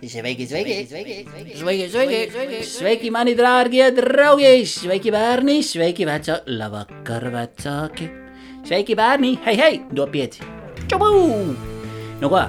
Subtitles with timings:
[0.00, 1.26] Sveiki, sveiki, sveiki,
[1.60, 4.64] Sveiki, sveiki, sveiki, mani dārgie draugi!
[4.64, 5.58] Sveiki, bērni!
[5.60, 6.54] Sveiki, vecāki!
[6.56, 8.06] Labvakar, vecāki!
[8.64, 9.34] Sveiki, bērni!
[9.44, 9.80] Hei, hei!
[9.92, 10.40] Do pieci!
[10.88, 11.10] Čabu!
[12.22, 12.40] Nu ko,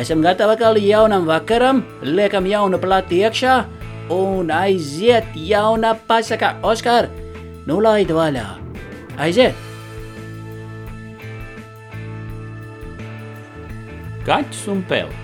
[0.00, 3.58] esam gatavi atkal jaunam vakaram, liekam jaunu plati iekšā
[4.16, 6.54] un aiziet jauna pasaka.
[6.64, 7.10] Oskar,
[7.68, 8.46] nu laid vaļā!
[9.20, 9.52] Aiziet!
[14.24, 15.23] Kaķis un peli.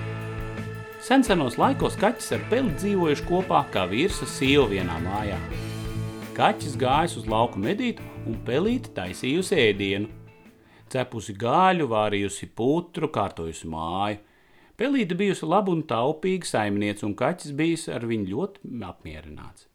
[1.11, 5.39] Sensenos laikos kaķis ar peli dzīvojuši kopā kā vīrs un sieva vienā mājā.
[6.37, 7.99] Kaķis gājis uz lauku medīt
[8.31, 10.07] un pelīti taisījusi ēdienu.
[10.95, 14.21] Cepusi gaļu, vārījusi putru, kārtojusi māju.
[14.79, 19.67] Pelīte bijusi laba un taupīga saimniece, un kaķis bijis ar viņu ļoti apmierināts.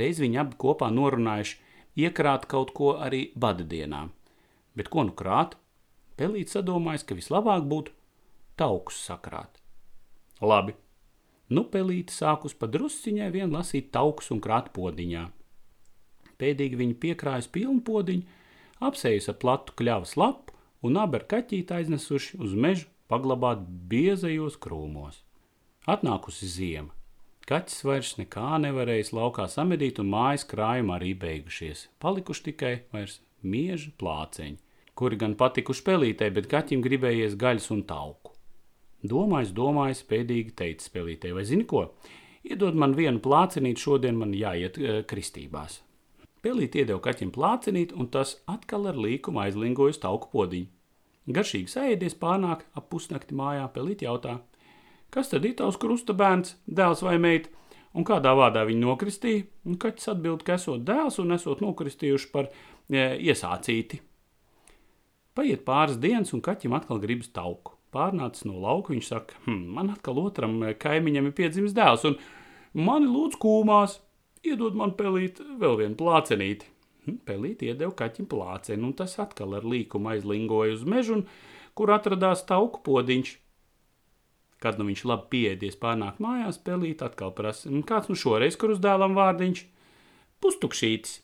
[0.00, 1.60] Reiz viņi abi kopā norunājuši
[2.06, 4.16] iekrāt kaut ko arī bada dienām.
[4.72, 5.60] Bet ko nu krāt?
[6.16, 7.92] Pelīte sadomājis, ka vislabāk būtu
[8.56, 9.60] taukus sakrāt.
[10.42, 10.74] Labi.
[11.48, 15.28] Nu, pelīte sākus pa drusciņai vien lasīt taukus un krāt podiņā.
[16.36, 18.26] Pēdīgi viņa piekrājas pilnu podiņu,
[18.84, 20.52] apsējas ar platu kļavas lapu
[20.84, 25.22] un abi ar kaķīti aiznesuši uz mežu paglabāt biezajos krūmos.
[25.86, 26.92] Atnākusi ziema.
[27.46, 31.86] Kaķis vairs nekā nevarējis laukā samedīt, un mājas krājumi arī beigušies.
[32.02, 34.58] Palikuši tikai vairs mieži plāceņi,
[34.98, 38.35] kuri gan patikuši pelītē, bet kaķim gribējies gaļas un tauku.
[39.10, 41.88] Domājis, domājis, pēdīgi teica spēlītē, vai zini ko?
[42.46, 45.80] Iedod man vienu plācenīti, šodien man jāiet e, kristībās.
[46.44, 50.70] Pelīt iedeva kaķim plācenīt, un tas atkal ar līkumu aizlingoja tauku podiņu.
[51.36, 54.38] Garšīgi sēdies pārnāk ap pusnakti mājā, pelīt jautā,
[55.10, 57.50] kas tad ir tavs krusta bērns, dēls vai meita,
[57.98, 62.48] un kādā vārdā viņu nokristīja, un kaķis atbild, ka esot dēls un esot nokristījuši par
[62.48, 64.00] e, iesācīti.
[65.36, 69.92] Paiet pāris dienas, un kaķim atkal gribas tauku pārnācis no lauka, viņš saka, hm, man
[69.94, 72.18] atkal otram eh, kaimiņam ir piedzimis dēls, un
[72.76, 74.00] mani lūdz kūmās,
[74.46, 76.68] iedod man pelīt vēl vienu plācenīti.
[77.06, 81.22] Hm, pelīt iedeva kaķim plāceni, un tas atkal ar līkumu aizlingoja uz mežu,
[81.76, 83.36] kur atradās tauku podiņš.
[84.62, 88.80] Kad nu viņš labi piedies pārnāk mājās, pelīt atkal prasa, kāds nu šoreiz, kur uz
[88.82, 89.62] dēlam vārdiņš?
[90.44, 91.20] Pustukšītis.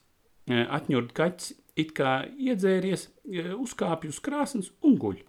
[0.50, 5.22] Eh, atņurt kaķis it kā iedzēries, eh, uzkāpj uz krāsnes un guļ.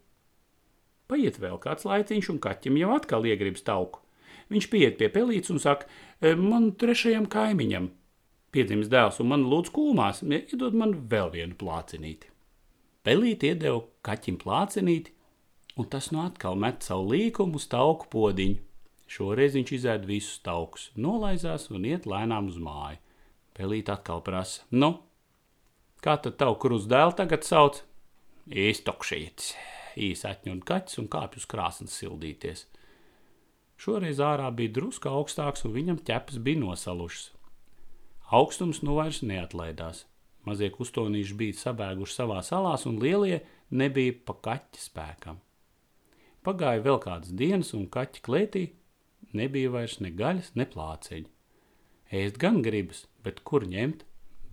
[1.14, 4.02] Paiet vēl kāds laiciņš, un kaķim jau atkal iegribas tauku.
[4.50, 5.86] Viņš pieiet pie pelītes un saka,
[6.18, 7.92] e, man trešajam kaimiņam
[8.54, 12.32] piedzimis dēls, un man lūdz kūmās, iedod man vēl vienu plācinīti.
[13.06, 15.14] Pelīte iedeva kaķim plācinīti,
[15.78, 18.62] un tas nu atkal met savu līkumu uz tauku podiņu.
[19.14, 22.98] Šoreiz viņš izēd visus taukus, nolaizās un iet lēnām uz māju.
[23.54, 24.96] Pelīte atkal prasa, nu,
[26.02, 27.84] kā tad tavu krus dēlu tagad sauc?
[28.50, 29.54] Īstokšītis
[30.00, 32.66] īsi atņem kaķis un kāpj uz krāsnes sildīties.
[33.80, 37.32] Šoreiz ārā bija drusku augstāks, un viņam ķepas bija nosalušas.
[38.34, 40.06] Augstums nu vairs neatlaidās.
[40.48, 45.42] Mazie kustonīši bija sabēguši savā salās, un lielie nebija pa kaķa spēkam.
[46.44, 48.64] Pagāja vēl kādas dienas, un kaķa klētī
[49.34, 51.30] nebija vairs ne gaļas, ne plāceļi.
[52.14, 54.04] Ēst gan gribas, bet kur ņemt?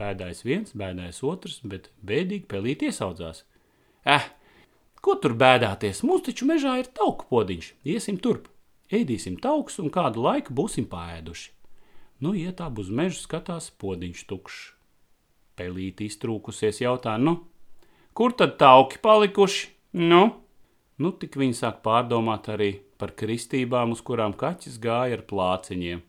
[0.01, 3.43] Bēdājs viens, bēdājs otrs, bet bēdīgi pelīt iesaudzās.
[4.09, 4.31] Eh,
[5.01, 6.03] Ko tur bēdāties?
[6.05, 7.71] Mums taču mežā ir tauku podiņš.
[7.89, 8.51] Iesim turp,
[8.93, 11.49] ēdīsim taukus un kādu laiku būsim pāēduši.
[12.21, 14.59] Nu, iet ap uz mežu skatās podiņš tukšs.
[15.57, 17.39] Pelīti iztrūkusies jautā, nu,
[18.17, 19.71] kur tad tauki palikuši?
[20.05, 20.23] Nu,
[21.01, 26.05] nu tik viņi sāk pārdomāt arī par kristībām, uz kurām kaķis gāja ar plāciņiem.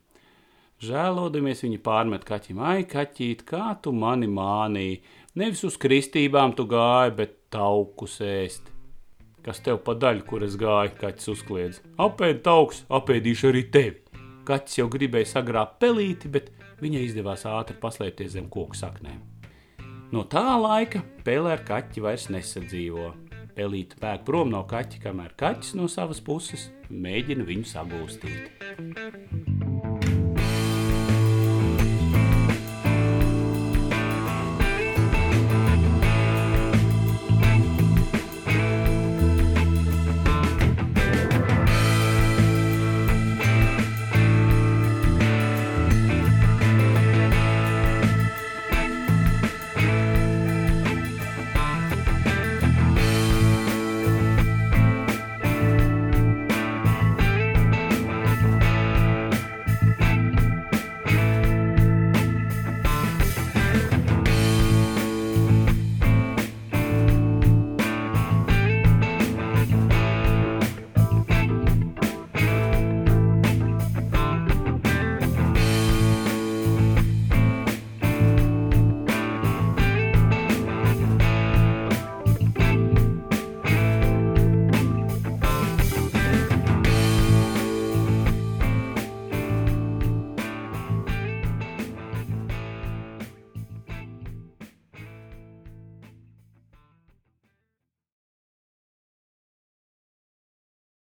[0.82, 5.00] Žēlodamies, viņi pārmet kaķim, ai, kaķīt, kā tu mani mānīji.
[5.40, 8.71] Nevis uz kristībām tu gāji, bet taukus ēst.
[9.46, 11.82] Kas tev pa daļu, kur es gāju, kaķis uzkliedz.
[12.02, 13.98] Apēd tauks, apēdīšu arī tevi.
[14.46, 19.22] Kaķis jau gribēja sagrābt pelīti, bet viņai izdevās ātri paslēpties zem koku saknēm.
[20.12, 23.12] No tā laika pēlē ar kaķi vairs nesadzīvo.
[23.56, 29.51] Pelīte pēk prom no kaķa, kamēr kaķis no savas puses mēģina viņu sagūstīt.